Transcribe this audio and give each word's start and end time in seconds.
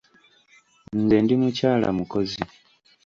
Nze 1.01 1.17
ndi 1.23 1.33
mukyala 1.41 1.87
mukozi. 1.97 2.41